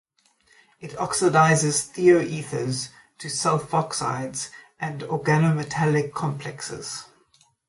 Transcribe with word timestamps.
It 0.79 0.93
oxidizes 0.93 1.91
thioethers 1.93 2.89
to 3.19 3.27
sulfoxides 3.27 4.49
and 4.79 5.01
organometallic 5.01 6.11
complexes. 6.11 7.05